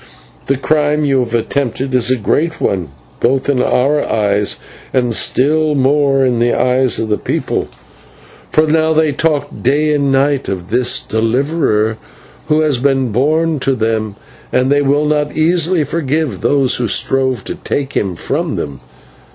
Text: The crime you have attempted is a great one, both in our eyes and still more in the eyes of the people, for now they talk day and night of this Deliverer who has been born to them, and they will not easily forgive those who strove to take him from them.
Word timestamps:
The 0.47 0.57
crime 0.57 1.05
you 1.05 1.19
have 1.19 1.35
attempted 1.35 1.93
is 1.93 2.09
a 2.09 2.15
great 2.17 2.59
one, 2.59 2.89
both 3.19 3.47
in 3.47 3.61
our 3.61 4.01
eyes 4.11 4.55
and 4.91 5.13
still 5.13 5.75
more 5.75 6.25
in 6.25 6.39
the 6.39 6.59
eyes 6.59 6.97
of 6.97 7.07
the 7.07 7.19
people, 7.19 7.67
for 8.49 8.65
now 8.65 8.93
they 8.93 9.11
talk 9.11 9.49
day 9.61 9.93
and 9.93 10.11
night 10.11 10.49
of 10.49 10.71
this 10.71 11.01
Deliverer 11.01 11.97
who 12.47 12.61
has 12.61 12.79
been 12.79 13.11
born 13.11 13.59
to 13.59 13.75
them, 13.75 14.15
and 14.51 14.71
they 14.71 14.81
will 14.81 15.05
not 15.05 15.37
easily 15.37 15.83
forgive 15.83 16.41
those 16.41 16.77
who 16.77 16.87
strove 16.87 17.43
to 17.43 17.53
take 17.53 17.93
him 17.93 18.15
from 18.15 18.55
them. 18.55 18.79